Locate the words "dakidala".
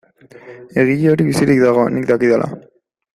2.13-2.49